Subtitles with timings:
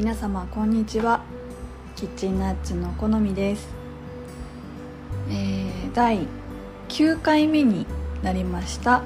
[0.00, 1.20] 皆様こんにちは。
[1.94, 3.68] キッチンナッツの好みです、
[5.28, 6.26] えー、第
[6.88, 7.84] 9回目に
[8.22, 9.02] なりました。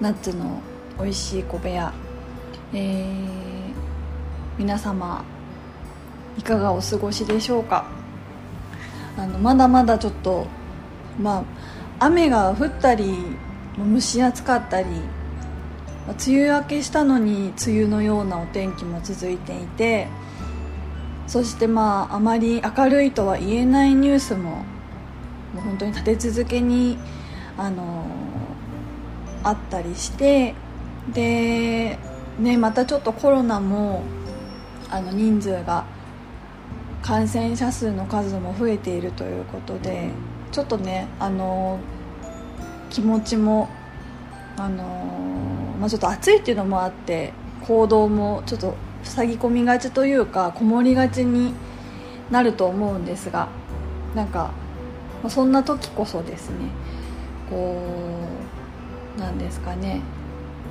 [0.00, 0.62] ナッツの
[0.98, 1.92] 美味しい小部屋、
[2.72, 3.12] えー、
[4.56, 5.22] 皆様
[6.38, 7.84] いかがお過ごしでしょうか？
[9.18, 10.46] あのまだまだちょっと
[11.20, 11.44] ま
[11.98, 13.18] あ雨が降ったり
[13.76, 14.88] 蒸し暑かったり
[16.26, 20.08] 梅雨明けしたのに梅雨のようなお天気も続いていて
[21.32, 24.64] そしてまああまり明るいとは言えないニュースもも
[25.56, 26.98] う本当に立て続けに
[27.56, 28.04] あの
[29.42, 30.54] あったりして
[31.14, 31.98] で、
[32.38, 34.02] ね、またちょっとコロナも
[34.90, 35.86] あの人数が
[37.00, 40.10] 感染者数の数も増えているということで
[40.50, 41.80] ちょっとねあの
[42.90, 43.70] 気持ちも
[44.58, 44.84] あの
[45.80, 47.32] まあ、ちょっと暑いっていうのもあって
[47.66, 51.54] 行動もちょっと塞ぎ込みがちというかこもりがちに
[52.30, 53.48] なると思うんですが
[54.14, 54.52] なんか、
[55.28, 56.56] そんな時こそですね
[57.48, 57.82] こ
[59.16, 60.00] うなんですかね、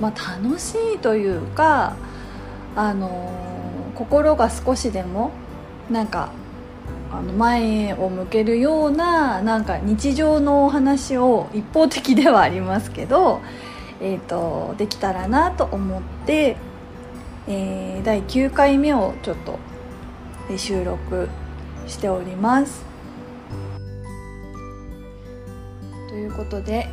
[0.00, 1.96] まあ、楽しいというか
[2.76, 3.32] あの
[3.94, 5.32] 心が少しでも
[5.90, 6.30] なんか
[7.10, 13.40] あの前を向けるようななんか日常のお話を一方的ではありますけど
[14.02, 16.56] えーと、できたらなと思って、
[17.48, 19.58] えー、第9回目をちょっと
[20.56, 21.28] 収録
[21.86, 22.84] しております。
[26.08, 26.88] ということで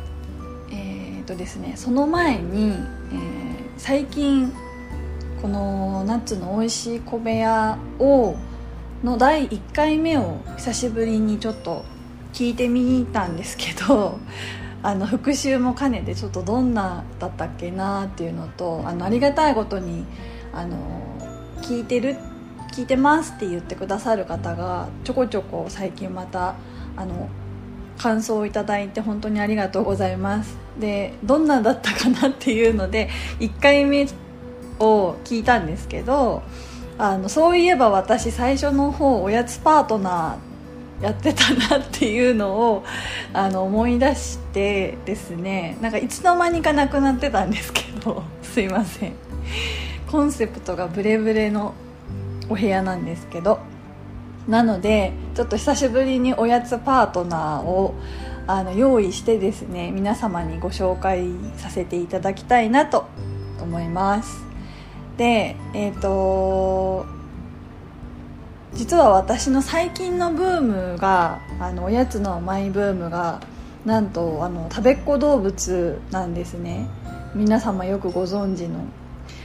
[0.70, 2.76] えー、とですねその前に、えー、
[3.76, 4.52] 最近
[5.42, 8.36] このナッツの美味しい小部屋を
[9.02, 11.84] の第1回目を久しぶりにちょっと
[12.32, 14.18] 聞いてみたんですけど
[14.82, 20.04] あの復習も兼ねてちょっとどんなだったっけなっていうのとあのありがたいことに
[20.52, 20.76] あの
[21.62, 22.16] 聞いてる
[22.72, 26.54] 聞いてますって言ってくださる方がちょこちょこ最近また
[26.96, 27.28] あの
[27.98, 30.56] 感想をいただいて本当にありがとうございます。
[30.78, 33.10] でどんなだったかなっていうので
[33.40, 34.06] 1回目
[34.78, 36.42] を聞いたんですけど
[36.96, 42.84] あのそういえば私最初の方おやつパートナーやってたなっていうのを
[43.32, 49.12] あの思い出してですねなんかいつの間にかなくなってたんですけどすいません。
[50.10, 51.72] コンセプトがブレブレの
[52.48, 53.60] お部屋なんですけど
[54.48, 57.94] なのでちょっと久しぶりにおやつパートナーを
[58.48, 63.06] あの用意してですね皆様にご紹介させていただきたいなと
[63.60, 64.44] 思います。
[65.16, 67.06] でえっ、ー、と
[68.74, 73.40] 実は私の最近のブームがあのおやつのマイブームが
[73.84, 76.88] なんとあの食べっ子動物なんですね。
[77.32, 78.80] 皆様よくご存知の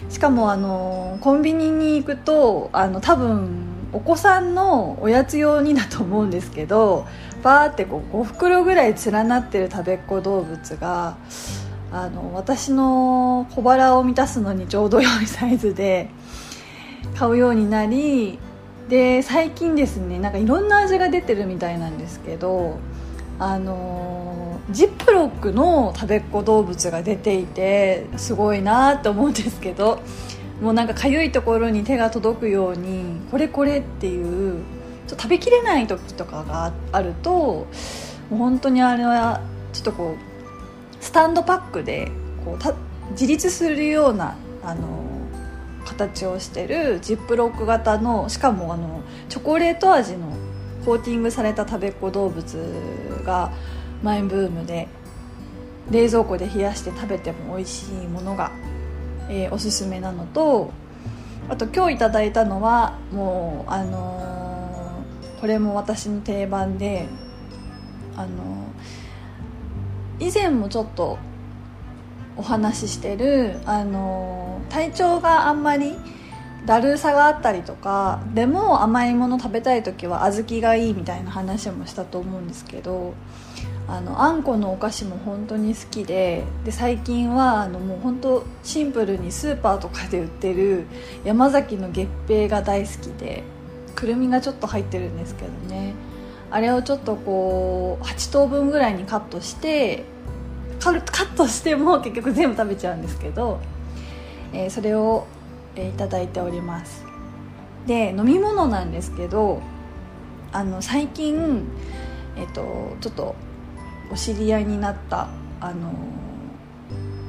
[0.10, 7.06] しかもあのコンビニに行くとあの多分お子さんのおやつ用にだと思うんですけど
[7.44, 11.18] バーってこう5袋ぐらい連なってる食べっ子動物が
[11.92, 16.10] あの私の小腹を満たすのにちょうど良いサイズで
[17.16, 18.38] 買うようになり
[18.90, 22.78] で最近ですねなんかいろんな味が出てるみたいなんですけど
[23.40, 24.45] あの
[24.76, 30.02] ジップロックの食べっ子動物が出ていてすごいなと思うんですけど
[30.62, 34.64] もうなんかかゆいところに手が届くようにこれこれっていう
[35.08, 37.68] ちょ食べきれない時とかがあるとも
[38.32, 39.40] う本当にあれは
[39.72, 42.12] ちょっとこうスタンドパックで
[42.44, 45.06] こう自立するようなあの
[45.86, 50.36] 形をしてるジップロック型のしかもあのチョコレート味の
[50.84, 53.54] コーティングされた食べっ子動物が
[54.04, 54.88] マイブームで
[55.92, 58.52] 冷蔵庫で冷やして食べても美味しいものが、
[59.30, 60.72] えー、おすすめなのと
[61.48, 67.08] あと今日いただいたのはもうあのー、これも私の定番で
[68.16, 71.20] あのー、以前もちょっと
[72.38, 75.96] お話ししてるあの体調があんまり
[76.66, 83.14] だるさがあったりとかでも甘いもの食べたい時は小豆がいいみたいな話もしたと思うんですけど
[83.88, 90.86] あのあんこのお菓子も本当に好きでで最近はあのもう本当シンプルにスーパーとかで売ってる
[91.24, 93.44] 山崎の月餅が大好きで
[93.94, 95.94] くるみがちょっと入ってるんですけどね。
[96.52, 100.06] あれをちょっとこう8等分ぐらいにカットして
[100.80, 103.60] カットしても結局全部食べちゃうんですけど、
[104.54, 105.26] えー、それを、
[105.76, 107.04] えー、いただいております。
[107.88, 109.62] で飲み物なんですけど
[110.52, 111.66] あの最近、
[112.38, 113.36] えーと、ちょっと
[114.12, 115.28] お知り合いになった
[115.60, 115.94] あの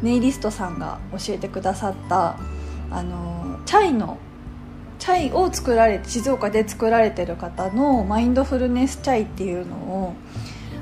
[0.03, 2.39] ネイリストさんが教えてくださった
[2.91, 4.19] あのチャイの
[4.99, 10.15] チャイを作られ静岡で作られてる方のマインドフルネスチャイっていうのを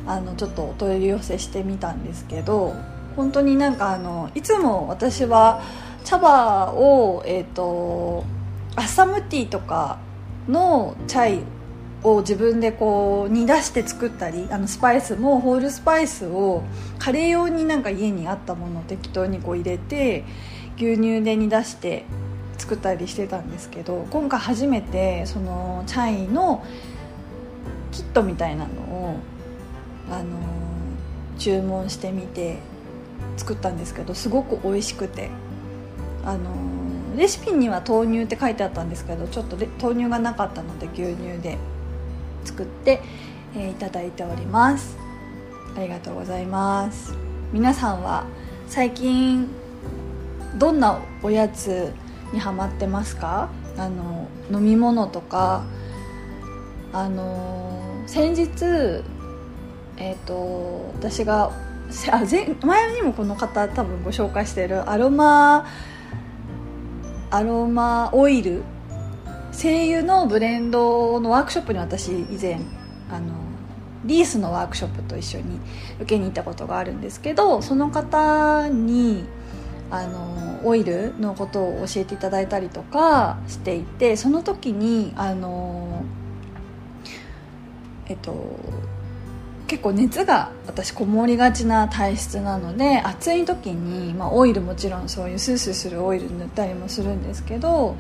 [0.07, 2.75] あのちょっとお取り寄せしてみたんですけど
[3.17, 5.63] 本当になんかあのいつも私は
[6.05, 8.25] 茶葉を、えーと、
[8.77, 9.99] アッサムティーとか
[10.49, 11.45] のチャイ
[12.05, 16.63] を自分でこう煮出して作ったりあのスパイスもホールスパイスを
[16.99, 20.25] カレー用になんか家にあったものを適当にこう入れて
[20.77, 22.05] 牛乳で煮出して
[22.59, 26.65] 作ったりしてたんですけど今回初めてそのチャイの
[27.91, 29.17] キットみたいなのを、
[30.11, 30.37] あの
[31.39, 32.59] 注文してみて
[33.37, 35.31] 作ったんですけどすごく美味しくて。
[36.27, 36.51] あの
[37.17, 41.59] レシピには豆乳って書いてあったんですけどちょっと豆乳がなかったので牛乳で。
[42.45, 43.03] 作って、
[43.57, 44.97] えー、いただいております。
[45.77, 47.15] ありがとうございます。
[47.53, 48.25] 皆さんは
[48.69, 49.49] 最近
[50.57, 51.93] どんなおやつ
[52.33, 53.49] にハマってますか？
[53.77, 55.65] あの飲み物とか
[56.93, 59.03] あの先日
[59.97, 61.51] えっ、ー、と私が
[62.13, 65.67] あ前前にもこの方多分ご紹介してるアロマ
[67.31, 68.63] アロマオイル
[69.55, 72.61] 精油のブレンドのワークショップに私以前
[73.11, 73.35] あの
[74.05, 75.59] リースのワークショップと一緒に
[75.97, 79.25] 受けに行ったことがあるんですけどその方に
[79.91, 86.05] あのオイルのことを教えていただいたりとかしていてその時にあの
[88.07, 88.59] えっと
[89.67, 97.97] 結構熱が私こもりがちな体質なので暑い時に、まあ、オイルもちろんそういうスースーするオイル塗ったりもするんですけど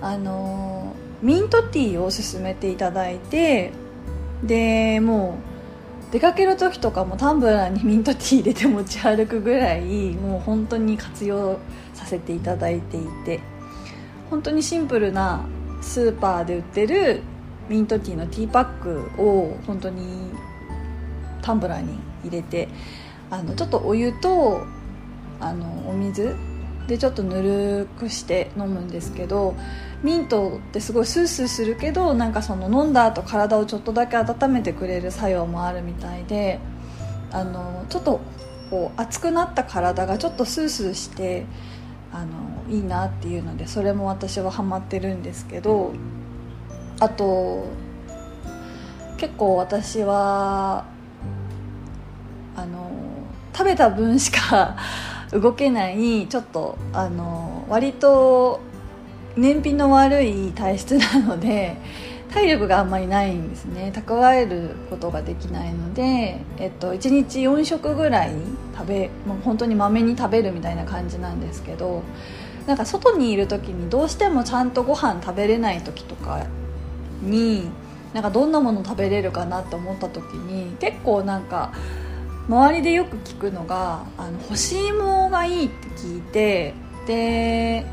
[0.00, 3.72] あのミントティーを勧めていただいて
[4.42, 5.38] でも
[6.10, 11.58] う出かける時とかもタンブラーにミントティー入れて持ち歩くぐらいもう本当に活用
[11.94, 13.40] させていただいていて
[14.30, 15.44] 本当にシンプルな
[15.80, 17.22] スーパーで売ってる
[17.68, 20.30] ミントティーのティーパックを本当に
[21.42, 22.68] タンブラーに入れて
[23.30, 24.62] あのちょっとお湯と
[25.40, 26.36] あのお水
[26.86, 29.54] でちょっとぬるくして飲むんですけど
[30.02, 36.60] ミントってすごいスースーするけどなんかその飲んだ後体をちょっとだけ温めてくれる作用もあるみたいで
[37.32, 38.20] あのちょっと
[38.70, 41.46] こう熱くなった体がちょっとスースーして
[42.12, 42.28] あの
[42.68, 45.92] いいなっていうのでそれも私はハマってるんですけど
[47.00, 47.66] あと
[49.16, 50.84] 結構私は
[52.56, 52.90] あの
[53.52, 54.76] 食べた分しか
[55.34, 58.60] 動けないちょっとあの割と
[59.36, 61.76] 燃費の悪い体質なので
[62.32, 63.92] 体力があんまりないんですね。
[63.94, 68.32] 蓄えることができないので、えっと、1日4食ぐらい
[68.76, 72.02] 食べもう本当にまめに食べるみたいな感じなんですけど
[72.66, 76.44] なんか外にいる時にどうしてもちゃんとご飯食べれない時とか
[77.22, 77.68] に
[78.14, 81.72] なんかどんなもの食べれるかなって思った時に結構なんか
[82.48, 86.74] 周りでよく聞くのがあの干し芋がいいって聞いて
[87.06, 87.86] で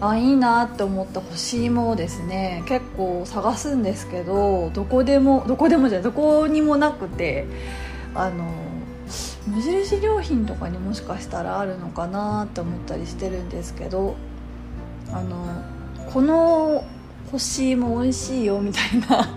[0.00, 7.46] あいいなって思った干し芋をですね結構探すんですけどどこでもどこでもじゃないどこにもなくて
[8.14, 8.44] あの
[9.46, 14.16] 無印良品とかにもしかしたらあるのかなって思ったりしてるんですけど
[15.12, 15.46] あの
[16.12, 16.84] この
[17.30, 19.36] 干し芋美味しいよみたいな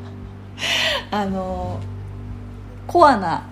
[1.11, 1.79] あの
[2.87, 3.43] コアな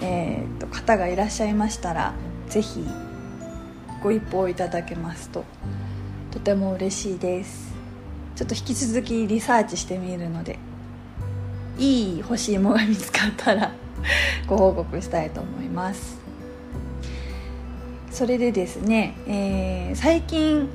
[0.00, 2.14] えーと、方がいらっしゃいましたら
[2.48, 2.86] ぜひ
[4.02, 5.44] ご一報いただけますと
[6.30, 7.74] とても嬉しいです。
[8.36, 10.58] ちょっと引き続きリサーチしてみるので
[11.78, 13.72] いい欲しいものが見つかったら
[14.46, 16.18] ご報告したいと思います。
[18.10, 20.68] それでですね、えー、最近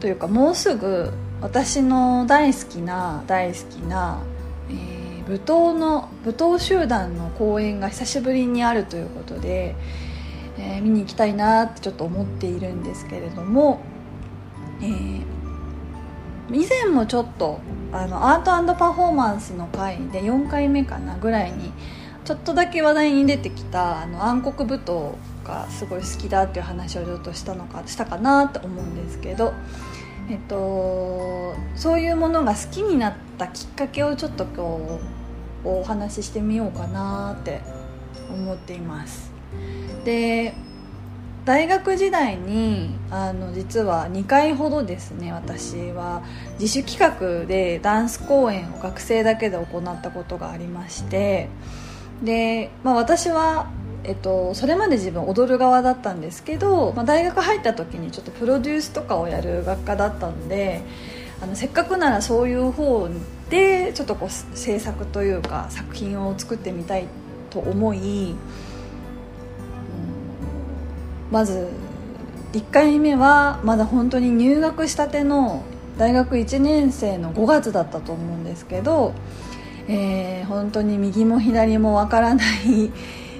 [0.00, 4.20] というかもうすぐ私の大好きな大好きな、
[5.28, 9.74] 舞踏の舞踏集団の公演が久しぶりにあるということで、
[10.58, 13.80] えー、見に行きたいなってちょっと思っているんですけれども、
[14.80, 15.22] えー、
[16.52, 17.60] 以前もちょっと
[17.92, 21.72] あのアートパフォーマンスの回で4回目かなぐらいに
[22.24, 25.14] ちょっとだけ話題に出てきたあの暗黒舞踏
[25.44, 29.52] がすごい好きだっていう話をちょっとしたのかしたかなと思うんですけど、
[30.30, 35.00] えっと、そういうものが好きになってたきっかけをちょっとこ
[35.64, 37.60] うお話ししてみようかなって
[38.30, 39.32] 思っています。
[40.04, 40.54] で
[41.44, 46.22] 大学時代にあの実は2回ほどですね私は
[46.60, 51.48] 自主企画でダンス公演を学生だけで行ったことがありまして
[52.22, 53.68] で、まあ、私は
[54.04, 60.82] えっと、それまで自分踊る側だったんですけど、まあ、大学入った時にちょっとプロデュースとかをやる学科だったので
[61.42, 63.08] あのせっかくならそういう方
[63.50, 67.06] でちょっとこう制作というか作品を作ってみたい
[67.50, 68.36] と思い、うん、
[71.32, 71.68] まず
[72.52, 75.64] 1回目はまだ本当に入学したての
[75.98, 79.12] 大学1年生の5月だったと思うんですけど、
[79.88, 82.92] えー、本当に右も左もわからない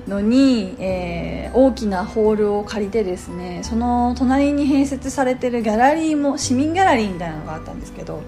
[0.08, 8.22] のに、えー、大きなホールを借りてですねその隣に併設されてるギャラリーも市民ギャラリーみたいなのがあったんですけど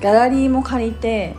[0.00, 1.34] ギャラリーも借りて、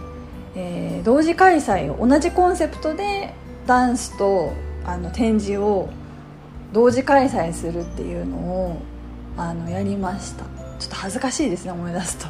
[0.56, 3.34] えー、同時開催を同じコンセプトで
[3.68, 4.54] ダンスと
[4.86, 5.90] あの展示を
[6.72, 8.82] 同時開催するっていうのを
[9.38, 10.46] あのやりました。
[10.80, 12.28] ちょっと恥ずかしいですね思い出すと。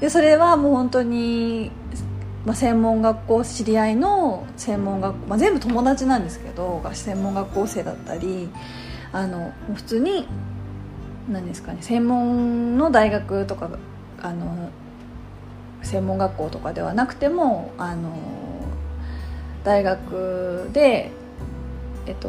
[0.00, 1.70] でそれはもう本当に
[2.44, 8.50] まあ、専門学校知り合いの専門学校、まあ、全部友達なんですけど専門学校生だったり
[9.12, 10.28] あの普通に
[11.30, 13.70] 何ですかね専門の大学とか
[14.20, 14.70] あの
[15.82, 18.14] 専門学校とかではなくてもあの
[19.64, 21.10] 大学で、
[22.06, 22.28] えっと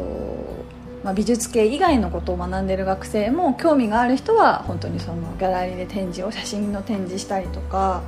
[1.04, 8.02] まあ、美術系以外のことを学んでる学生も興味がある人は本当にそのギャラリーで展示を写真の展示したりとか。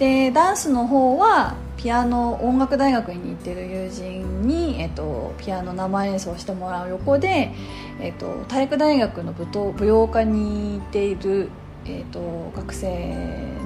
[0.00, 7.52] でダンスの方はピアノ音楽大学に行ってる友人に、えっと、ピアノ生演奏してもらう横で、
[8.00, 11.50] えっと、体育大学の舞踏舞踊科に行っている、
[11.84, 13.14] えっと、学生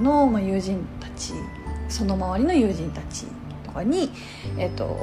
[0.01, 1.31] の、まあ、友人たち
[1.87, 3.27] その周りの友人たち
[3.63, 4.11] とかに、
[4.57, 4.97] えっと、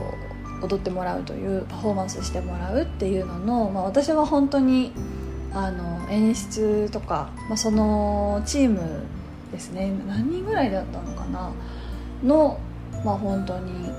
[0.61, 4.93] 踊ってもらうというパフォーマンスしてもらうっていうのの、まあ、私は本当に
[5.55, 9.07] あの演出とか、まあ、そのチーム
[9.52, 9.92] ですね。
[10.09, 11.52] 何人ぐらいだったのかな？
[12.25, 12.59] の
[13.04, 13.90] まあ本当に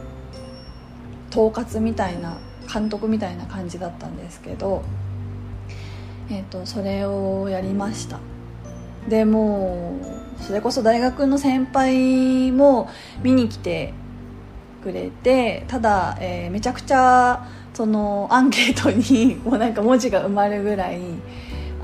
[1.32, 2.38] 統括みたいな
[2.72, 4.84] 監督みたいな感じだったんですけど、
[6.30, 8.20] えーと、それをやりました。
[9.08, 10.00] でも
[10.42, 12.90] それこそ大学の先輩も
[13.22, 13.94] 見に来て
[14.82, 21.00] くれてただ、えー、めちゃくちゃそのアンケートにもうなんか文字が埋まるぐらい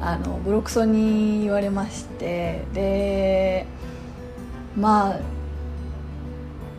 [0.02, 3.66] あのブロクソに言われましてで
[4.78, 5.20] まあ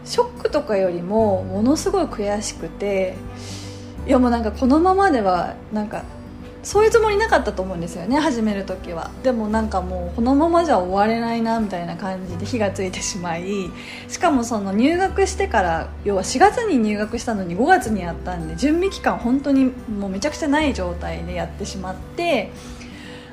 [0.04, 3.14] ショックとかよりもものすごい悔しくて
[4.06, 6.04] いやもうなんかこのままではなんか
[6.62, 9.10] そういうつもりなかったと思うんですよね始める時は。
[9.22, 13.70] でもなんかもうこのままじゃ終われないなみたいな感じで火がついてしまい
[14.08, 22.50] しかもその入学してから要は4月に入学したのに5月にやったんで準備期間本当にもうめちゃくちゃない状態でやってしまって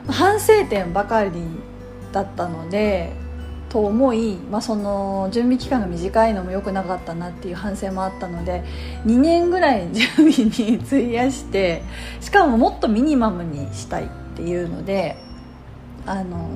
[0.07, 1.31] 反省点ばかり
[2.11, 3.13] だったので
[3.69, 8.63] と思い、まあ、その準備期間が短いのも良くなかったなっていう反省もあったので
[9.05, 11.83] 2年ぐらい準備に費やして
[12.21, 15.17] しかももっとミニマムにしたいっていうので
[16.05, 16.49] あの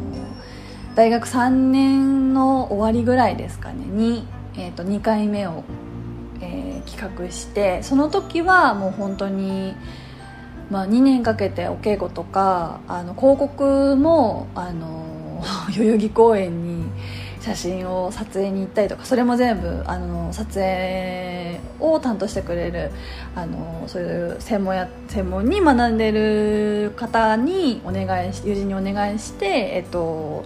[0.96, 5.64] 大学3年の終わりぐらいですかねに、えー、と2回目を、
[6.40, 9.76] えー、企画してその時はもう本当に。
[10.72, 15.44] まあ、2年かけてお稽古とかあの広告もあの
[15.76, 16.86] 代々木公園に
[17.42, 22.92] 写真を撮影に行ったりとかそれも全部あの撮影を担当してくれる
[23.36, 30.46] あのそういう専門や専門に学んでる方にお願いし友人にお願いして、えっと、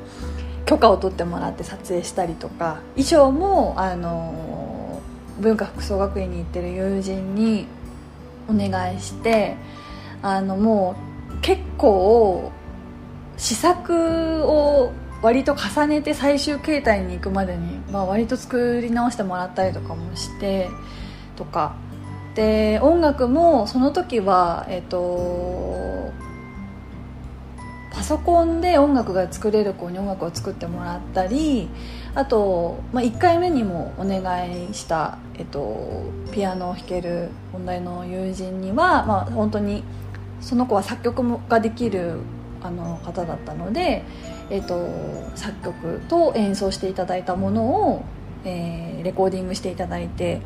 [0.66, 5.02] 許可を取ってもらって撮影したりとか衣装もあの
[5.40, 7.68] 文化服装学院に行ってる友人に
[8.50, 9.58] お願いして。
[10.22, 10.96] あのも
[11.38, 12.52] う結構
[13.38, 14.92] 試作を
[15.22, 20.70] 割と重ねて最終形態に行くまでに、まあ、割と作り直してもらったりとかもして
[21.36, 21.76] とか。
[22.36, 26.12] で音楽もその時はえっと
[27.92, 31.70] パソコンで音楽が作れる子に音楽を作ってもらったり
[32.14, 36.04] あと、まあ、1回目にもお願いした、えっと、
[36.34, 39.84] ピアノを弾ける問題の友人には、まあ、本当に
[40.46, 42.20] その子は作曲もができる
[42.62, 44.04] あの方だったので、
[44.52, 44.88] えーと、
[45.36, 48.06] 作曲と演奏していただいたものを、
[48.44, 50.42] えー、レコーディングしていただいて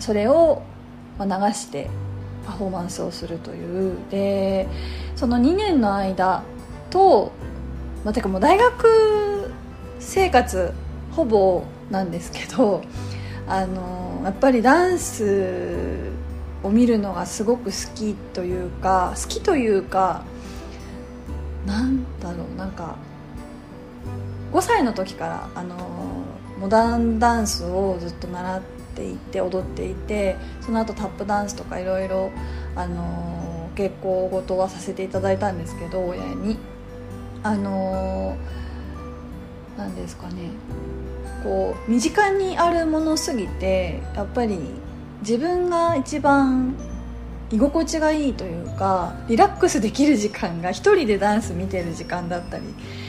[0.00, 0.62] それを
[1.20, 1.88] 流して
[2.46, 3.96] パフォーマンスをするという。
[4.10, 4.66] で
[5.14, 6.42] その2年の間
[6.90, 7.30] と、
[8.04, 9.52] まあ、てかもう大学
[10.00, 10.72] 生活
[11.12, 12.82] ほぼなんですけど
[13.46, 16.10] あのやっぱりダンス
[16.68, 20.24] を見るのがすごく好きというか好きというか
[21.66, 22.96] なんだろうなんか
[24.52, 25.76] 5歳の時からあの
[26.58, 28.62] モダンダンスをずっと習っ
[28.94, 32.30] ていて踊っていてその後タップダンスとかいろいろ
[32.74, 36.58] あの稽古事はさせていただいたんですけど親に。
[37.42, 38.36] あの
[39.76, 40.50] 何ですかね。
[41.44, 44.58] こう身近にあるものすぎてやっぱり
[45.20, 46.74] 自分が一番
[47.50, 52.64] 居心地がいいというかリラックスできる時間が一人でダンス見てる時間だったり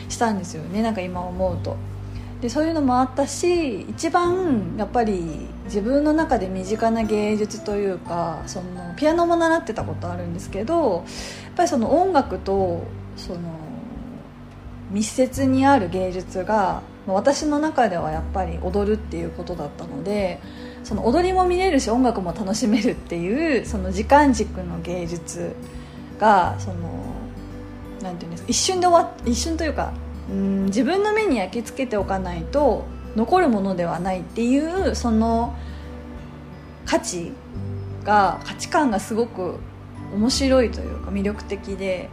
[0.07, 1.77] したんですよねなんか今思うと。
[2.41, 11.03] でそういうのもあったし一番やっぱり自分の中で身近な芸術というかそのピアノも習ってたことあるんですけど
[11.43, 12.83] やっぱりその音楽と
[13.17, 13.39] その
[14.89, 20.39] 密接にある芸術が私の中ではやっぱり踊るっていうことだったので
[20.83, 25.55] その踊りも見れるし音楽も楽しめるっていうその時間軸の芸術
[26.19, 26.75] がその
[28.01, 29.93] なんていうんですか一瞬で終わ一瞬というか
[30.29, 35.55] うん自分の目に焼き付けておかないと残るものではないっていうその
[36.85, 37.31] 価値
[38.03, 39.59] が価値観がすごく
[40.13, 42.09] 面白いというか魅力的で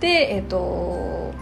[0.00, 1.32] でえっ、と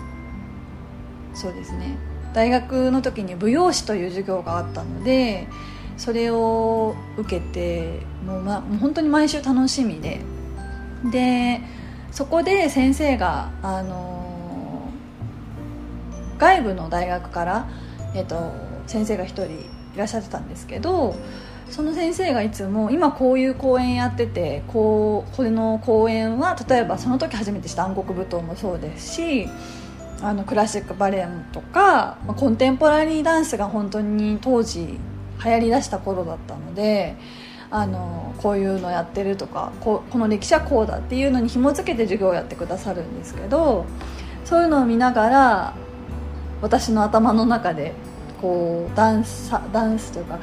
[1.34, 1.96] そうですね。
[2.34, 5.48] 大学の時に舞踊師という授業があったので
[5.96, 10.20] それを受けてもう、ま、もう本当に毎週楽しみで。
[11.10, 11.60] で
[12.12, 14.88] そこで先生があの
[16.38, 17.68] 外部の大学から、
[18.14, 18.52] えっと、
[18.86, 19.48] 先生が1人い
[19.96, 21.16] らっしゃってたんですけど
[21.70, 29.48] その先生がいつも今こういう公演やっててこうこれの公演は例えばその時初めてした暗黒舞踏もそうですし
[30.20, 35.00] あのクラシックバレエとか、コンテンポラリーダンスが本当に当時
[35.44, 37.16] 流行りだした頃だったので
[37.70, 43.86] あのこういうのやってるとかここの歴史はこうだっていうのに紐付けて授業をやってくださるんですけど
[44.44, 45.74] そういうのを見ながら
[46.60, 47.94] 私の頭の中で
[48.40, 50.38] こうダンスダンスというか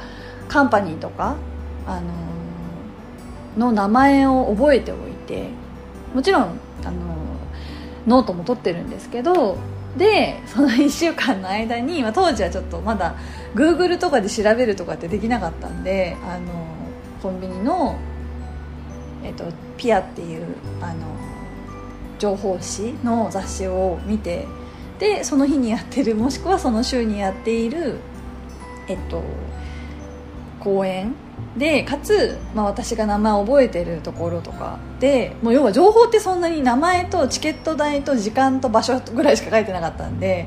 [0.48, 1.36] カンパニーとか、
[1.86, 2.10] あの
[3.56, 5.48] の名前を覚えておいて
[6.12, 6.42] もちろん、
[6.84, 7.00] あの
[8.06, 9.58] ノートも取ってるんですけど
[9.96, 13.14] でその1週間の間に、まあ、当時はちょっとまだ
[13.54, 16.46] Google とかで調べるとかってできなかったんであの
[17.22, 17.98] コンビニの、
[19.22, 19.44] えっと、
[19.76, 20.44] ピアっていう
[20.80, 21.06] あの
[22.18, 24.46] 情報誌の雑誌を見て
[24.98, 27.98] でその日にやってるもしくはその週にやっている
[28.88, 29.22] えっと
[30.60, 31.14] 公演。
[31.56, 40.46] でかつ、まあ、私が名前を覚えてるところとかでもう要は情報ってそんなに名前とチケット代と時間と場所ぐらいしか書いてなかったんで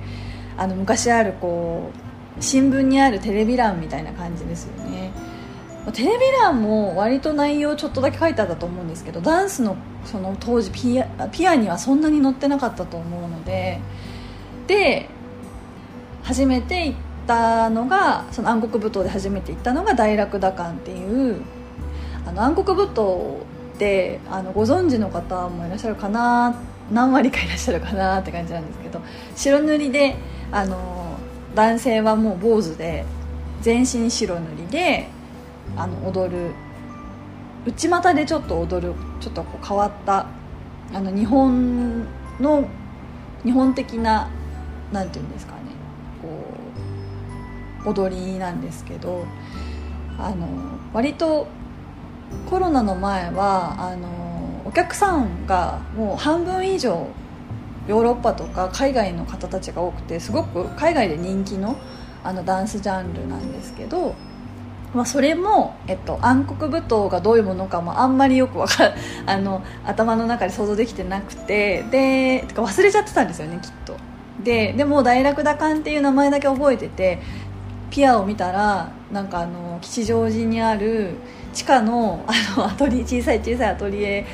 [0.55, 2.02] あの昔あるこう
[2.39, 5.11] 新聞にあるテレビ欄みたいな感じですよね。
[5.91, 13.79] テレビ欄も割と内容ちょっとだけ書いてあったと思うんですけどダンスのその当時ピアピアにはそんなに載ってなかったと思うので
[14.67, 15.09] で
[16.23, 21.41] 初めて行ったのがその暗黒舞踏で初めて行ったのが大楽打館っていう
[22.25, 26.55] あの暗黒舞踏ってあのご存知の方もいらっしゃるかな
[26.91, 29.01] 何割かいらっしゃるかなって感じなんですけど
[29.35, 30.15] 白塗りで
[30.51, 31.02] あの
[31.55, 33.05] 男性はもう坊主で
[33.61, 35.07] 全身白塗りで
[35.75, 36.51] あの踊る。
[37.65, 40.27] 内股でちょっと踊るちょっとこう変わった
[40.93, 42.05] あの日本
[42.39, 42.67] の
[43.43, 44.29] 日本的な
[44.91, 45.59] 何て言うんですかね
[46.21, 46.27] こ
[47.85, 49.25] う踊りなんですけど
[50.19, 50.47] あの
[50.93, 51.47] 割と
[52.49, 57.07] コロナの前はあのお客さんがもう半分以上
[57.87, 61.77] ヨーロッパとか海外の方たちが多くてすごく海外で人気の
[62.23, 64.15] あのダンスジャンルなんですけど、
[64.93, 68.93] まあ、それも、えっと、暗黒舞踏がどういうものかもあんまりよくわか
[69.27, 73.95] あの頭の中で想像できてなくてでか忘れちゃってたんですよねきっと。
[74.41, 77.19] ででも大楽打館っていう名前だけ覚えてて
[77.89, 81.15] ピアを見たらなんかあの吉祥寺にある
[81.53, 84.25] 地下のあのアトリ小さい小さいアトリエ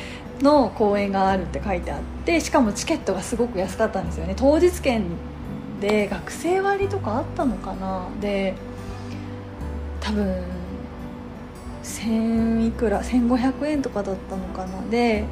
[0.42, 4.34] の公演があるって書いてあってしかもチケットがすごく安かったんですよね。
[4.36, 5.04] 当日券
[5.82, 8.08] で学生割とかあったのかな。
[8.22, 8.54] で
[10.00, 10.44] 多分
[11.84, 14.82] 1000いくら1500円とかだったのかな。
[14.90, 15.26] で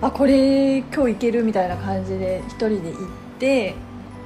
[0.00, 3.74] あこれ今日行けるみたいな感じで1人で行って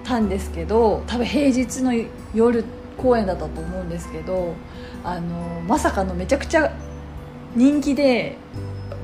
[0.05, 1.93] たんですけど多分平日の
[2.35, 2.65] 夜
[2.99, 4.55] 公演だったと思うんですけど
[5.05, 6.73] あのまさかのめちゃくちゃ
[7.57, 8.37] 人気で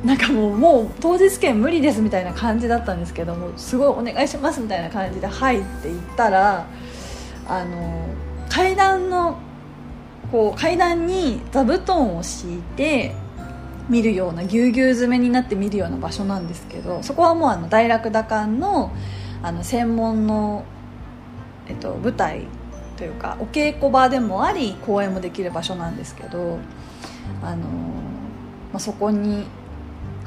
[0.05, 6.67] なんかもうもう当日券無理ですみたいな感じだったんですけどもすごいお願いしますみたいな感じで入っていったら
[7.49, 8.07] あの
[8.49, 9.39] 階段の
[10.31, 13.15] こう階段に座布団を敷いて
[13.89, 18.93] 見るようなぎゅうぎゅう詰めになって見るような場所なんですけどそこはもうあの大楽打館の
[19.43, 20.65] あの専門の、
[21.69, 22.43] えっと、舞台
[22.97, 26.59] というかお稽古場でもあり公演もできる場所なんですけど
[27.41, 27.69] あの、ま
[28.75, 29.47] あ、そこに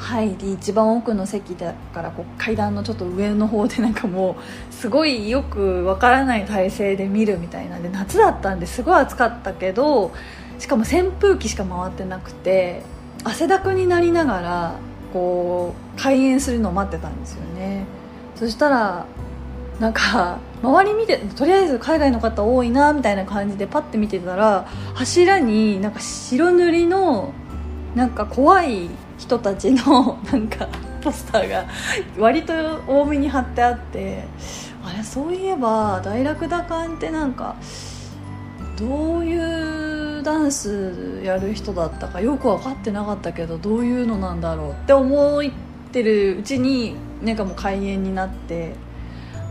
[0.01, 4.35] 入り一番奥の席だからこう階段のちょっと上の方でなんかも
[4.69, 10.11] うすごいよくわからない体勢で見るみたいなんで夏だったんですごい暑かったけど
[10.57, 12.81] しかも扇風機しか回ってなくて
[13.23, 14.75] 汗だくになりながら
[15.13, 17.85] こう開演するのを待ってたんですよね。
[18.35, 19.05] そしたら
[19.79, 27.33] なんか周り見てとりあえず海外の方多いなみたいな感じでパッて見てたら柱になんか白塗りの
[27.95, 28.89] なんか怖い
[29.21, 30.67] 人たちの なんか
[31.01, 31.65] ポスターが
[32.17, 32.53] 割と
[32.88, 34.23] 多めに貼ってあって
[34.84, 37.55] あれそういえば大楽打館ってなんか
[38.77, 45.43] どういうダンスやる人だったかよく分かってなかったけどどういうのなんだろうって思っ
[45.91, 48.73] てるうちになんかもう開演になって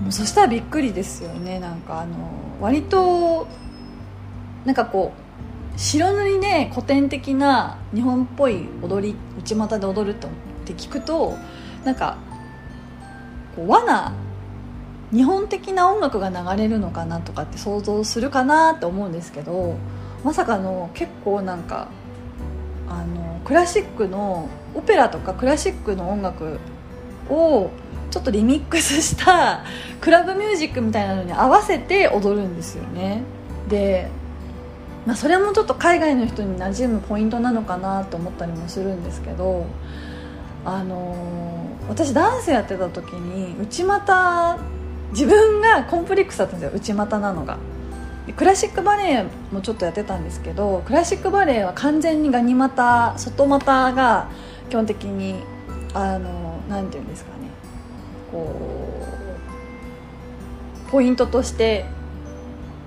[0.00, 1.60] もうそしたらびっくりですよね。
[1.60, 2.16] なんかあの
[2.60, 3.46] 割と
[4.64, 5.19] なんかこう
[5.80, 10.18] 白塗りで古典的な日本っぽい踊り内股で踊るっ
[10.66, 11.38] て聞くと
[11.84, 12.18] なんか
[13.56, 14.12] こう和な
[15.10, 19.78] 日本的な音楽が流れるのかなとかって想像するかなって思うんですけど
[20.22, 21.88] まさかの結構なんか
[22.86, 26.60] あのクラシックのオペラとかクラシックの音楽
[27.30, 27.70] を
[28.10, 29.64] ちょっとリミックスした
[30.02, 33.22] クラブミュージックみたいなのに合わせて踊るんですよね。
[33.68, 34.10] で、
[35.06, 39.66] まあ、それもちょっと海外の人に馴染むポイントなのかなと思ったりもするんですけど
[40.64, 41.16] あの
[41.88, 44.58] 私ダンスやってた時に内股
[45.12, 47.58] 自分がコンプレックスだったんですよ内股なのが。
[48.36, 54.30] クラシックバレエもちょっとやってたんですけどクラシックバレエは完全にガニ股外股が
[54.68, 55.42] 基本的に
[55.94, 57.48] あのなんていうんですかね
[58.30, 58.54] こ
[60.88, 61.86] うポイントとして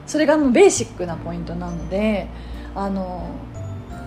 [0.06, 2.28] それがもうベーシックなポイントなので
[2.76, 3.28] あの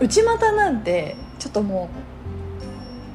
[0.00, 1.88] 内股なんてちょっとも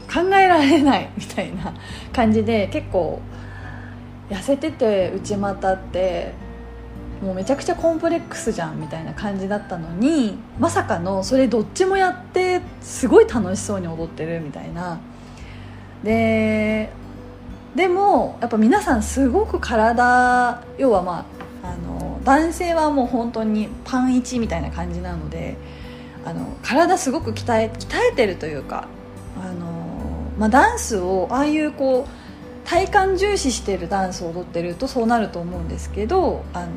[0.09, 1.73] う考えられないみたいな
[2.11, 3.21] 感じで結構
[4.29, 6.33] 痩せてて内股って
[7.21, 14.99] もうめちゃくちゃコンプレックスじゃんみたいな感じだったのにまさかのそれどっちもやってすごい楽しそうに踊ってるみたいな。
[16.03, 16.89] で
[17.75, 21.40] でもやっぱ皆さんすごく体要はまあ
[22.23, 25.57] 男性はもう本当にパン1みたいな感じなので
[26.25, 28.87] あの体すごく鍛え鍛えてるというか
[29.37, 29.65] あの、
[30.37, 36.67] まあ、ダンスをああいうこう体幹重視してるダンスを踊ってるとそうなると思うんですけどあの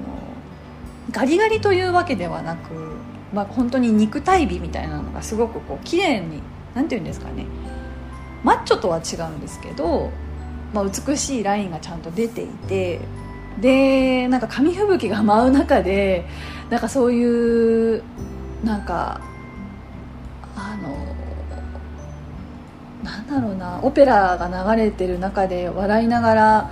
[1.11, 2.97] ガリガリというわけではなく、
[3.33, 6.43] まあ、本当に肉体美みたいなのがすごくこう綺麗に
[6.75, 7.47] 何て言うんですかね
[8.43, 10.11] マッチョとは違うんですけど、
[10.73, 13.01] まあ、美しいラインがちゃんと出ていて
[13.61, 16.27] でなんか紙吹雪が舞う中で
[16.71, 18.03] なんかそういう
[18.65, 19.21] なんか
[20.57, 20.97] あの
[23.03, 26.71] なんだろうなオペラが流れてる中で笑いながら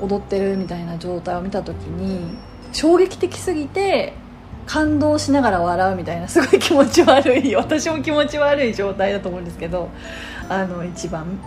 [0.00, 2.36] 踊ってるみたいな状態を見た時に
[2.72, 4.14] 衝撃的すぎて
[4.66, 9.90] 感動しながら笑うみたいなすごい気持ち悪い私も気持ち悪い状態だと思うんですけど
[10.48, 11.38] あの一番。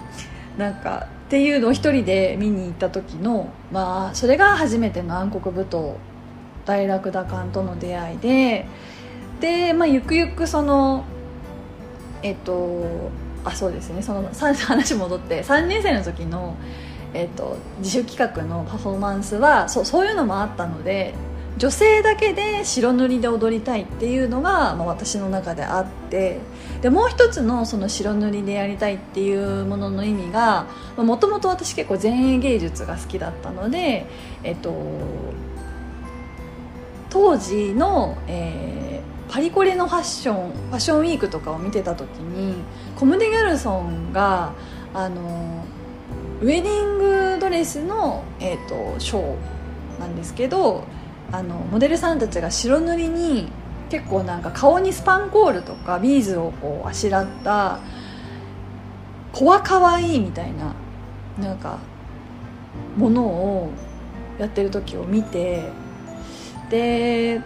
[0.58, 5.96] なんかっていうのを一人で見に行った時のまあそれが初めての暗黒舞踏
[6.66, 8.66] 大楽打館との出会いで
[9.42, 11.04] で、まあ、ゆくゆくその
[12.24, 13.12] えっと
[13.44, 16.56] あそうですねその 話戻って3年生の時の、
[17.14, 21.14] えーと、自主企画のパフォーマンスはそそういうのもあったので
[21.58, 26.40] 女性だけで白塗りで踊りたいっていうのが、まあ、私の中であって
[26.82, 30.68] でもう一つのその白塗りでやりたいっていうものの意味が
[30.98, 34.06] もともと私結構前衛芸術が好きだったので、
[34.44, 34.72] えっと、
[37.10, 38.88] 当時の、えー
[39.30, 42.56] パリコレのファッションファッションウィークとかを見てた時に
[42.96, 44.54] コムデ・ギャルソンが
[44.94, 45.66] あの
[46.42, 46.98] ウェディン
[47.36, 50.86] グドレスの、えーと、ショーなんですけど
[51.32, 53.50] あのモデルさんたちが白塗りに
[53.90, 57.80] 結構なんか顔にスパンコールとかビーズをこうあしらった
[59.32, 60.74] 子は可愛いみたいな
[61.40, 61.80] なんか
[62.98, 63.70] ものを
[64.40, 65.70] やってる時を見て
[66.70, 67.42] で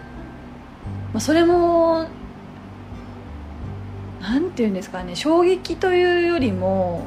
[1.12, 2.06] まあ、それも
[4.20, 7.06] なんていうんですかね衝撃というよりも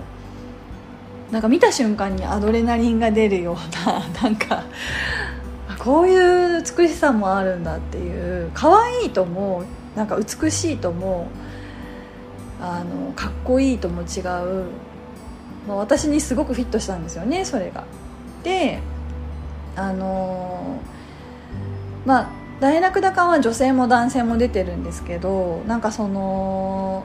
[1.32, 4.64] なんか見た瞬間にアドレナリンが出るようななんか
[5.86, 8.50] こういう美しさもあるんだっていう。
[8.56, 9.64] 可愛いとも
[9.96, 11.28] なんか美しいとも
[12.60, 14.66] あのかっこいいとも違う、
[15.68, 17.84] まあ、私にすごくフィットしたんですよねそれが。
[18.44, 18.80] で
[19.76, 20.80] あの
[22.06, 27.04] まあ大楽高は女性も男性も出てるんですけどなんかその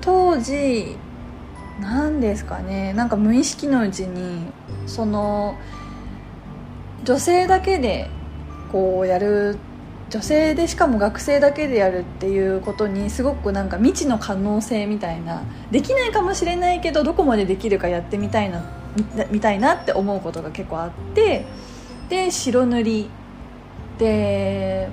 [0.00, 0.96] 当時
[1.80, 4.46] 何ですかねなんか無意識のうちに
[4.86, 5.56] その
[7.04, 8.08] 女性だけで
[8.70, 9.58] こうやる
[10.12, 18.62] 女性でしかも学生だけでやるっていうことにすごくなんか未知の可能性みたいなできないかもしれないけどどこまでできるかやってみたいな
[19.30, 21.46] みたいなって思うことが結構あって
[22.10, 23.10] で白塗り
[23.98, 24.88] で、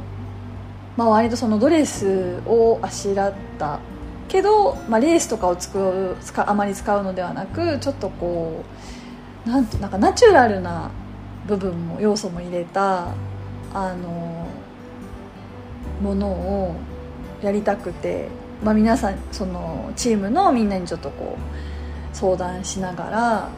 [0.96, 3.80] まあ、割とそのドレスをあしらった
[4.30, 8.64] けど、まあ、レースとかを使うあまり使うのではなくちょっとこ
[9.46, 10.92] うなんなんかナチュラルな
[11.50, 13.08] 部分も要素も入れた
[13.74, 14.48] あの
[16.00, 16.76] ものを
[17.42, 18.28] やりたくて、
[18.64, 23.50] まあ、皆さんそのチームのみんなにちょっとこう相談しながら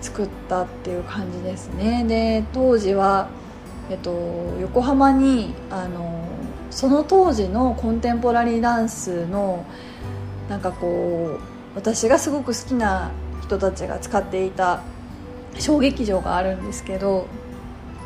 [0.00, 2.04] 作ったっていう感じですね。
[2.04, 3.28] で当時は、
[3.88, 4.10] えっと、
[4.60, 6.26] 横浜にあの
[6.70, 9.64] その当時のコンテンポラリーダンスの
[10.48, 13.12] なんかこう私がすごく好きな
[13.42, 14.82] 人たちが使っていた
[15.58, 17.26] 小劇場があるんですけど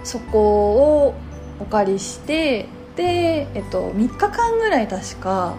[0.04, 0.72] そこ
[1.06, 1.14] を
[1.60, 5.54] お借りしてで、えっと、3日間ぐらい確か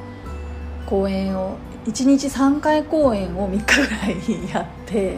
[0.85, 5.17] 公演を1日3回公演を3日ぐらいやって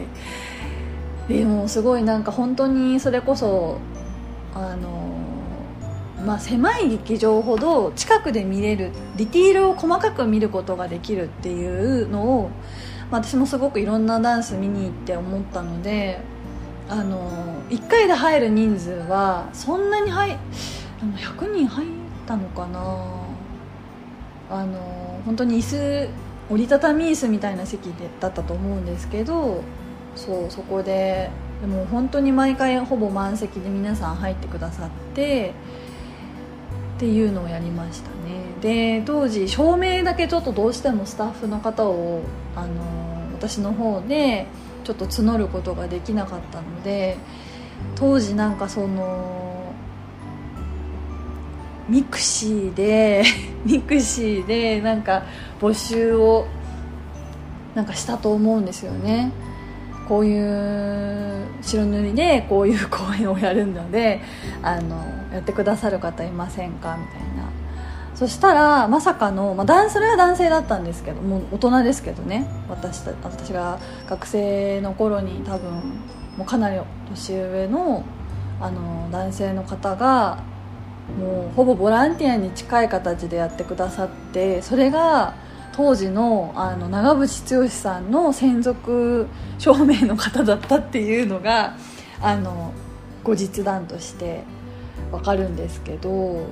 [1.28, 3.78] でもすごいなんか本当にそれこそ
[4.54, 5.04] あの
[6.24, 12.50] まあ、狭い劇場ほど近くで見れるディティールを細かく見ることができるっていうのを、
[13.10, 16.20] まあ、私もすごくいろんなダンス見に行って思ったので
[16.88, 17.30] あの
[17.70, 20.36] 1回で入る人数はそんなに入で
[21.06, 21.88] も100人入っ
[22.26, 23.24] たのかな。
[24.50, 26.08] あの本当に椅子
[26.50, 29.62] 折りたたみ椅子みたいな席でだったと思うんですけど
[30.14, 35.54] そうそこででも本当に毎回ほぼ満席で皆さん入ってくださって
[36.96, 38.14] っていうのをやりましたね。
[38.60, 42.22] で当時照明だけちょっとどうしてもスタッフの方を
[42.54, 42.66] あの
[43.32, 44.46] 私の方で
[44.84, 47.16] ちょっと募ることができなかったので
[47.96, 49.72] 当時なんかその
[51.88, 53.24] mixi で
[53.66, 55.22] mixi でなんか
[55.60, 56.46] 募集を
[57.74, 59.32] なんかしたと思うんですよね。
[60.08, 64.20] こういう白塗りでこういう公演をやるので
[64.62, 64.96] あの
[65.32, 66.96] やってくださる方いませんか？
[67.00, 67.63] みたいな。
[68.14, 72.46] そしたらまさかの、まあ、それは男性だったんですけどもう大人ですけどね。
[72.68, 75.70] 私私が学生の頃に多分
[76.36, 78.04] もうかなり年上の
[78.60, 80.42] あの男性の方が
[81.18, 85.34] もうほぼボランティアに近い形でやってくださってそれが
[85.72, 89.26] 当時のあの長渕剛さんの専属
[89.58, 91.76] 照明の方だったっていうのが
[92.22, 92.72] あの
[93.24, 94.44] 後日談として
[95.10, 96.46] 分かるんですけど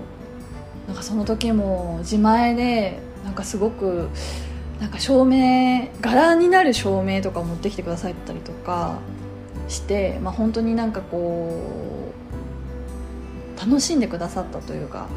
[0.92, 4.11] なんかその時も自前でなんかすごく
[4.78, 8.98] なんか照明柄になる照明とか持ってきてくださったりとか
[9.68, 12.12] して、まあ、本当になんかこ
[13.57, 15.09] う楽しんでくださったというか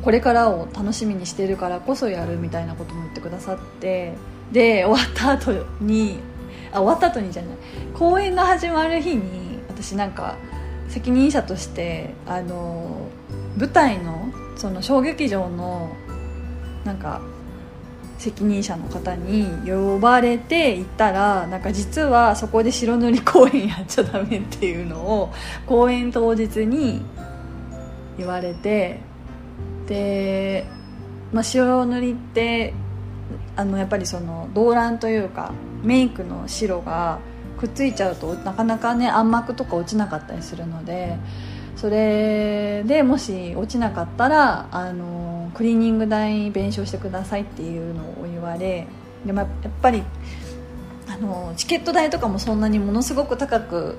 [0.00, 4.12] これからを楽しみにしてるからこそやるみたいなことも言ってくださって
[4.52, 6.20] で終わった後に
[6.70, 7.56] あ終わった後にじゃない
[7.94, 10.36] 公演が始まる日に私なんか
[10.88, 13.08] 責任者としてあの
[13.56, 15.94] 舞台のその小劇場の
[16.84, 17.20] なんか
[18.18, 25.32] 責任者の方に呼ばれて行ったらなんか実はそこで白塗り公演やっちゃダメっていうのを
[25.66, 27.02] 公演当日に
[28.16, 29.00] 言われて
[29.86, 30.66] で、
[31.32, 32.72] まあ、白塗りって
[33.54, 37.18] あのやっぱりその動乱というかメイクの白が
[37.58, 41.16] くっついちゃうとなかなかね暗幕とか落ちなかったりするので
[41.76, 48.86] それでもし落ちなかったらあのクリーニング代弁償してくださいっていうのを言われ
[49.24, 49.48] でもやっ
[49.82, 50.02] ぱり
[51.08, 53.98] あのチケット代とかもそんなにものすごく高く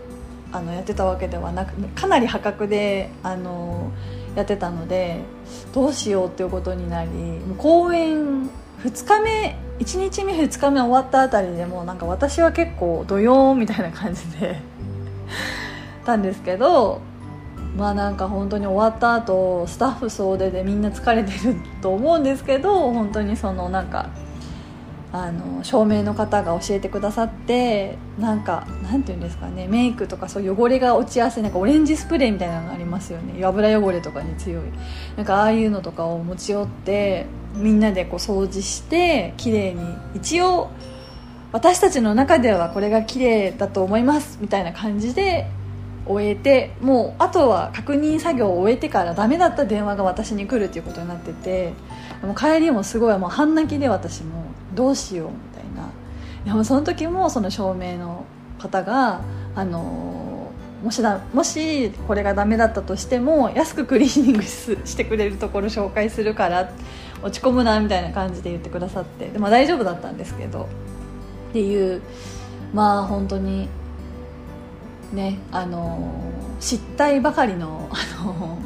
[0.52, 3.92] あのやってたわけではなくかなり破格であの
[4.36, 5.22] やってたので
[5.74, 7.10] どうしようっていうことになり
[7.58, 8.50] 公演
[8.84, 14.62] 2日目1日目2日目終わったあたりでもなんか私は結構ドヨーンみたいな感じで
[16.06, 17.02] たんですけど
[17.78, 24.10] まあなんか本当に終わった後スタッフ総出でみんな疲れてると思うんですけど本当にそのなんか
[25.14, 33.44] あの照明の方が教えてくださってなんかなんていうんですかねメイクとかそう汚れが落ちやすいなんかオレンジスプレーみたいなのがありますよね。
[33.44, 34.64] 油汚れとかに強い。
[35.16, 39.82] なんかああいうのとかを持ち寄ってみんなでこう掃除して綺麗に。
[40.16, 40.70] 一応
[41.54, 45.48] 私たちの中ではこれが綺麗だと思いますみたいな感じで
[46.10, 51.74] 終えてもうあとは確認作業を終えてからダメだった電話が私に来るっていうことになってて
[52.24, 54.44] も帰りもすごいもう半泣きで私も
[54.74, 55.90] どうしようみたいな。
[56.46, 58.26] でもその時もその照明の
[58.60, 59.22] 方が
[59.56, 60.52] あの
[60.84, 66.72] もしだもしこれがダメだったとしても安くクリーニングしてくれるところ紹介するから
[67.24, 70.70] 落ち込むなみたいな感じで言ってくださってで、まあ、大丈夫だったんですけど
[71.50, 72.02] っていう
[72.74, 73.68] まあ本当に
[75.14, 76.12] ねあの
[76.60, 78.60] 失態ばかりのあの、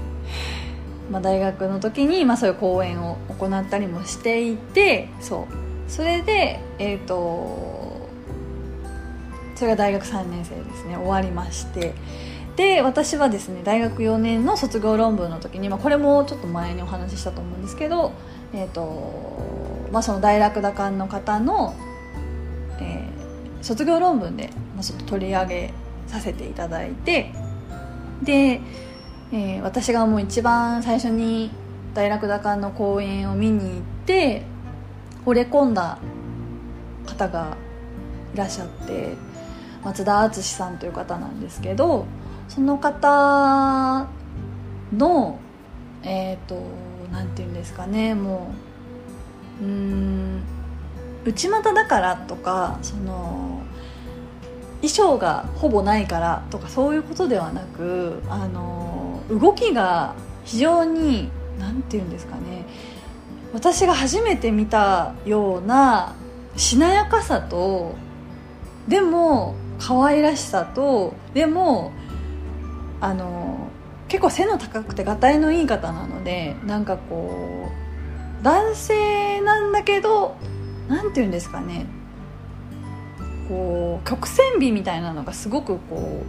[1.12, 5.54] まあ、大学の時に、まあ、そういう講演を行ったりもしていてそう。
[5.92, 8.10] それでえっ、ー、と
[9.56, 10.96] それが大学3年生ですね。
[10.96, 11.94] 終わりまして。
[12.56, 18.12] で私はですね大学4年の卒業論文の時に、まあ、これもちょっと前にお話ししたと思うんですけど、
[18.54, 21.74] えーとまあ、その大楽打艦の方の、
[22.80, 25.74] えー、卒業論文で、まあ、ちょっと取り上げ
[26.12, 27.32] させていただいて
[28.22, 28.62] で、
[29.32, 31.52] えー、私がもう一番最初に
[31.94, 34.44] 大楽打艦の公演を見に行って
[35.26, 36.00] 惚れ込んだ
[37.06, 37.58] 方が
[38.34, 39.16] いらっしゃって
[39.84, 42.06] 松田敦さんという方なんですけど
[42.50, 44.08] その方
[44.96, 45.40] の
[46.04, 46.62] えっ、ー、と
[47.12, 48.52] なんていうんですかねも
[49.62, 50.44] ううん
[51.26, 53.62] 内股だからとかその
[54.82, 62.66] 衣装がほぼないからとかそういうことではなくあの動きが非常に何て言うんですかね。
[63.54, 66.16] 私が初めて見たような
[66.56, 67.96] しなやかさと
[68.88, 71.92] でも可愛らしさとでも
[73.02, 73.68] あの
[74.08, 77.70] 結構背の高くてがたいのいい方なのでなんかこ
[78.42, 80.36] う男性なんだけど
[80.88, 81.86] 何て言うんですかね。
[83.52, 86.24] こう曲線美みたいなのがすごくこ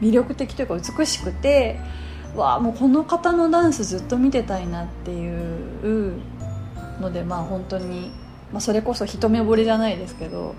[0.00, 1.80] う魅力的というか美しくて
[2.36, 6.20] わあもうこの方のダンスずっと見てたいなっていう
[7.00, 8.12] のでまあ本当に、
[8.52, 10.54] まあ、それこそ一目惚れじゃないですけど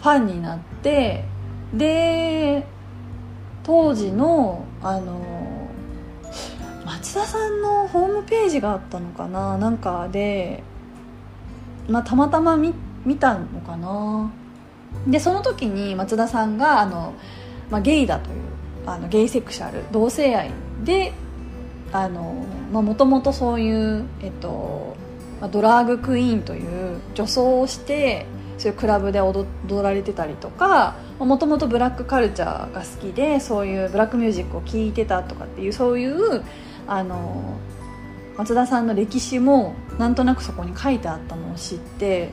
[0.00, 1.24] ファンになって
[1.74, 2.66] で
[3.64, 5.20] 当時のあの
[6.86, 10.62] 松田さんのホームページがあったのかななんかで、
[11.88, 12.72] まあ、たまたま見
[13.04, 14.32] 見たのかな。
[15.06, 17.14] でその時に松田さんがあの、
[17.70, 18.36] まあ、ゲイだという
[18.86, 20.50] あのゲイセクシャル同性愛
[20.84, 21.12] で
[21.92, 24.96] もともとそういう、えっと
[25.40, 28.26] まあ、ドラァグクイーンという女装をして
[28.58, 29.46] そういうクラブで踊
[29.82, 36.44] られてたりとかもともとブラックカルチャーが好きでそういうブラックミュージックを聴いてたとかっていうそういう
[36.86, 37.58] あの
[38.36, 42.30] 松田さんの歴史もなんとなくそこに書いてあったのを知って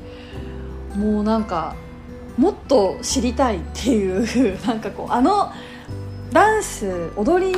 [0.95, 1.75] もうなんか
[2.39, 5.51] もっと知りたいっていう なんかこうあの
[6.31, 7.53] ダンス踊り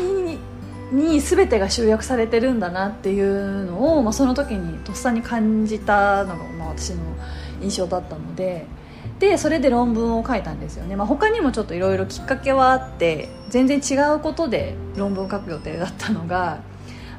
[0.92, 7.02] に全てが集約されてるんだなっていうのを、まあ、その時にとっさに感じたのが、まあ、私の
[7.62, 8.66] 印象だったので
[9.20, 16.62] でそれで論文を書いたんですよね、まあ、他にもちょっといろいろきっかけはあって全然違うことで論文を書く予定だったのが、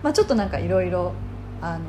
[0.02, 1.12] まあ、ちょっとなんかいろいろ
[1.60, 1.84] あの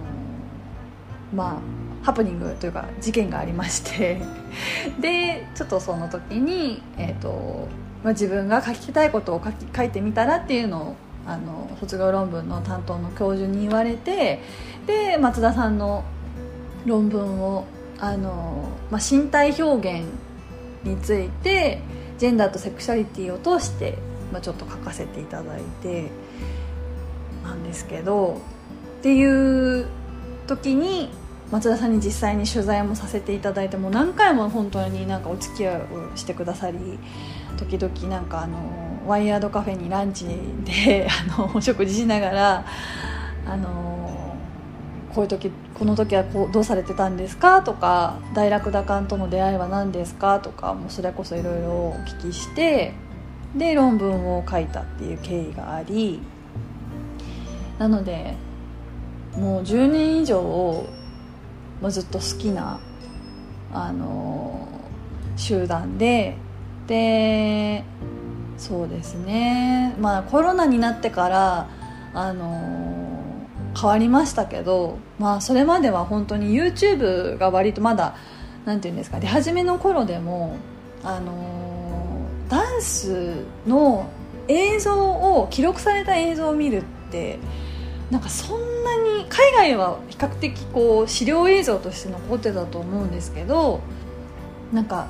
[1.34, 4.22] まあハプニングというか事件がありまして
[5.00, 7.68] でちょっとその時に、えーと
[8.04, 14.42] まあ、自分が書きたいことを書き書いてみたらっていうのをあの卒業論文の担当の教授に言われて
[14.86, 16.04] で松田さんの
[16.86, 17.66] 論文を
[18.00, 20.06] あの、まあ、身体表現
[20.84, 21.80] について
[22.18, 23.98] ジェンダーとセクシャリティを通して、
[24.34, 26.10] まあ、ちょっと書かせていただいて
[27.44, 28.42] なんですけど
[29.00, 29.88] っていう
[30.48, 31.10] 時に
[31.54, 36.80] 松田さんに実際に取材もさせていただいても何回も本当になんかお付き合いをしてくださり
[37.58, 38.58] 時々なんかあの
[39.08, 40.26] ワイヤードカフェにランチ
[40.66, 42.66] で あのお食事しながら
[43.46, 44.36] あの
[45.14, 47.62] こういう時この時はこうどうされてたんですか？
[47.62, 50.40] とか大楽打艦との出会いは何ですか？
[50.40, 52.94] とかもうそれこそいろいろお聞きして
[53.56, 56.20] で論文を書いたっていう経緯があり
[57.78, 58.36] なので
[59.38, 60.84] もう10年以上、
[61.84, 62.80] まあ、ずっと好きな
[63.74, 64.70] あの
[65.36, 66.38] 集団で
[66.88, 67.84] で
[68.58, 69.94] そうですね。
[70.00, 71.70] まあコロナになってから
[72.14, 73.04] あの
[73.78, 78.16] 変わりましたけどまあそれまでは本当に YouTube が割とまだ
[78.64, 80.56] 何て言うんですか出始めの頃でも
[81.04, 84.10] あのダンスの
[84.48, 87.40] 映像を記録された映像を見るって
[88.12, 93.82] なんかそんなに海外は比較的こう資料映像として残ってたと思うんですけど
[94.72, 95.08] なんか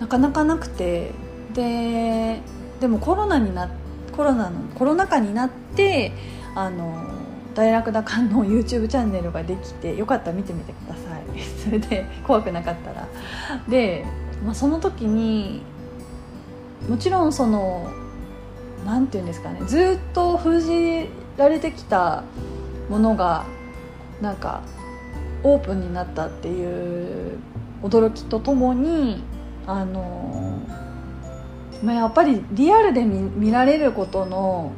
[0.00, 1.12] なかなかなくて
[1.54, 2.40] で
[2.80, 3.70] でもコロナにな
[4.12, 6.12] コロナのコロナ禍になって
[6.54, 7.10] あの
[7.54, 11.40] 大楽打艦の YouTube チャンネルができてよかったら見てみてください。
[11.64, 13.08] それで怖くなかったら。
[13.68, 14.04] で
[14.44, 15.62] まあ、その時に
[16.88, 17.90] もちろんその
[18.84, 22.24] 何て言うんですかねずっと封じられてきた
[22.88, 23.44] ものが
[24.20, 24.62] なんか
[25.42, 27.38] オープンになったっていう
[27.82, 29.22] 驚きとともに
[29.66, 30.58] あの、
[31.82, 34.72] まあ、やっぱりリアルで見見られることの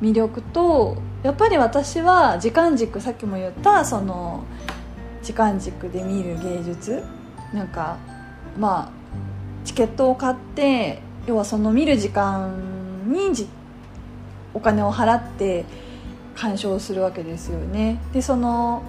[0.00, 4.44] 魅力とやっぱり私は時間軸さっきも言ったその
[5.22, 7.04] 時間軸で見る芸術
[7.52, 7.98] なんか
[8.58, 13.34] まあチケットを買って要はその見る時間に
[14.54, 15.64] お金を払って
[16.34, 18.00] 鑑賞するわけですよね。
[18.12, 18.82] でその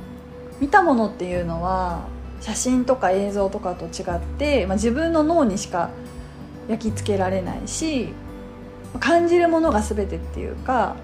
[0.60, 2.06] 見たものっていうのは
[2.40, 5.90] 写真とか映像とかと違って、まあ、自分の脳にしか
[6.68, 8.10] 焼き付けられないし
[9.00, 10.96] 感じるものが全てっていうか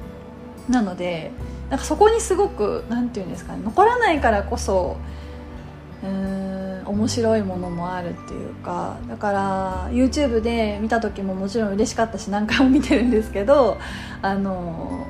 [0.70, 1.32] なので
[1.70, 4.98] なんかそこにすごく何て言うんですかね残らないからこそ
[6.04, 6.47] うーん
[6.88, 13.78] 面白いものもあるっていうかだから YouTube で見た時ももちろん嬉しかったし何回も見てるんですけど
[14.22, 15.08] あの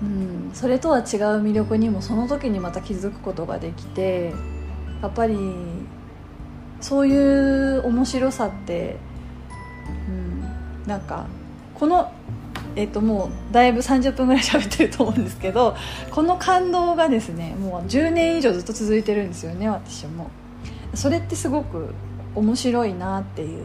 [0.00, 1.04] うん、それとは違う
[1.42, 4.32] 魅力にもその時にまた気づくことができて
[5.02, 5.36] やっぱり
[6.80, 8.96] そういう面白さって、
[10.08, 11.26] うん、なんか
[11.74, 12.12] この
[12.78, 15.76] えっと、もうだいぶ30分ぐらい喋ってると思うんですけど
[16.12, 20.30] この感動がですねもう10年以上ずっと続いてるんですよね私も。
[20.94, 21.92] それってすごく
[22.36, 23.64] 面白いなっていう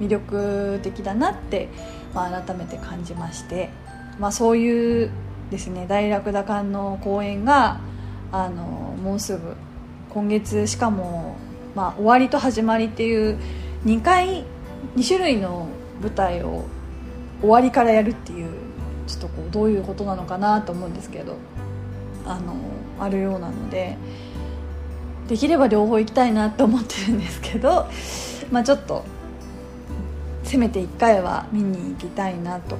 [0.00, 1.68] 魅力的だなって、
[2.14, 3.68] まあ、改めて感じまして、
[4.18, 5.10] まあ、そういう
[5.50, 7.78] ですね大楽田館の公演が
[8.32, 9.54] あのもうすぐ
[10.08, 11.36] 今月しかも、
[11.74, 13.38] まあ、終わりと始まりっていう
[13.84, 14.44] 2回
[14.96, 15.68] 2種類の
[16.00, 16.64] 舞台を
[17.40, 18.50] 終わりからやるっていう
[19.06, 21.36] ちょっとこうどういうことなのかなと思うんですけど
[22.26, 22.54] あの
[22.98, 23.96] あるようなので
[25.30, 27.86] できれば両方行きたいなって思ってるんですけど、
[28.50, 29.04] まあ、ちょっと
[30.42, 32.76] せめて1回は見に行きたいなと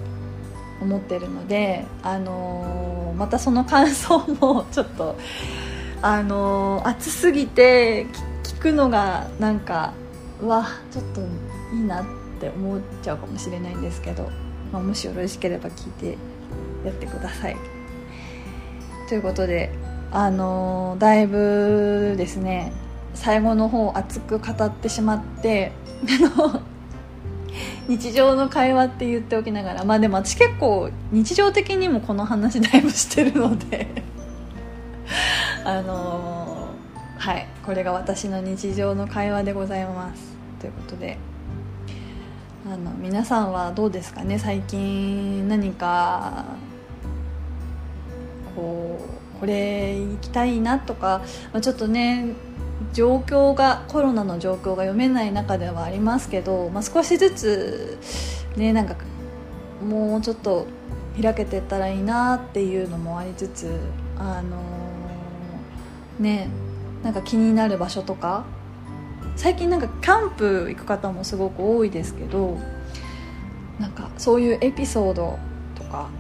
[0.83, 5.17] 思ってるので、あの、またその感想も ちょっと、
[6.03, 8.07] あのー、暑すぎて
[8.43, 9.93] 聞くのがなんか
[10.43, 11.21] うわちょっと
[11.73, 12.05] いいなっ
[12.41, 14.29] て思っちゃうかもしれないんですけど、
[14.73, 16.19] まあ、もしよろしければ聞いて
[16.85, 17.57] やってください。
[19.09, 19.71] ということで、
[20.13, 22.73] あのー、だいぶですね
[23.15, 25.73] 最後の方熱く語ってしまって
[26.09, 26.63] あの
[27.89, 33.89] 日常の会話って言っておきながらまあでも私結構日常的にもこの話だいぶしてるので
[35.65, 40.23] あのー、はいこれが私の日常の会話でございます
[40.61, 41.19] ということで
[42.73, 44.39] あの皆さんはどうですかね？
[44.39, 46.45] 最近何か
[48.55, 48.97] こ
[49.37, 52.27] うこれ行きたいなとか、まあ、ちょっとね
[52.93, 57.99] 状況がコロナの状況が読めない中ではありますけど、まあ、少しずつ
[58.57, 58.95] ねなんか
[59.85, 60.69] もうちょっと
[61.21, 63.81] 開けてったらいいなっていうのもありつつ
[64.17, 66.49] あのー、ね
[67.03, 68.45] なんか気になる場所とか
[69.41, 72.59] 最近なんかキャンプ行く方もすごく多いですけど
[73.79, 75.39] なんかそういうエピソード
[75.75, 76.11] とか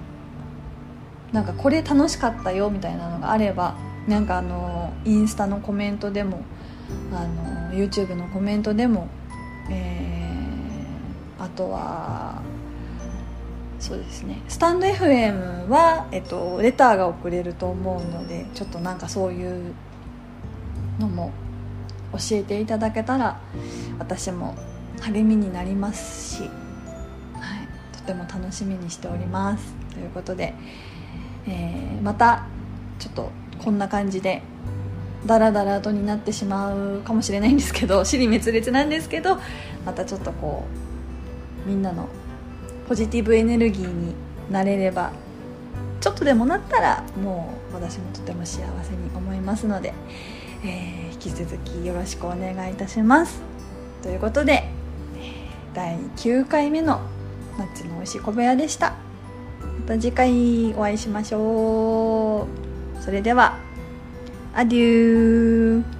[1.30, 3.76] なんかこれ楽しかったよみたいなのがあれば
[4.08, 6.40] なんかあのインスタのコメントでも
[7.12, 9.06] あの YouTube のコメントでも、
[9.70, 12.40] えー、あとは
[13.80, 19.74] そうですねスタンド FM は、えっと、レターが送れると思うのでちょっとなんかそういう
[20.98, 21.32] のも
[22.12, 23.40] 教えていただけたら
[23.98, 24.56] 私も
[25.00, 26.50] 励みになりますし、はい、
[27.96, 29.74] とても楽しみにしております。
[29.92, 30.54] ということで、
[31.46, 32.46] えー、また
[32.98, 33.30] ちょっと
[33.64, 34.42] こんな感じで
[35.26, 39.38] ダラダラとになってしまうかもしれないんですけど 尻滅裂なんですけど
[39.84, 40.64] またちょっとこ
[41.66, 42.08] うみんなの
[42.88, 44.14] ポジティブエネルギーに
[44.50, 45.12] なれれば
[46.00, 49.92] ちょっとでもなったらもう私もとても幸せに思いますので、
[50.64, 53.42] えー、引き続きよろしくお願いいたします。
[54.02, 54.70] ということで
[55.74, 57.02] 第9回目の
[57.58, 58.94] 「夏のおいしい小部屋」でした。
[59.60, 62.46] また次回お会いしましょ
[62.98, 63.02] う。
[63.02, 63.58] それでは
[64.54, 65.99] アデュー。